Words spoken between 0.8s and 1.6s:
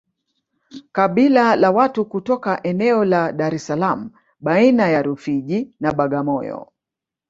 kabila